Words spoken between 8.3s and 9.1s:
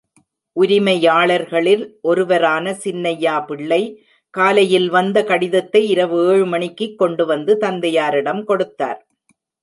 கொடுத்தார்.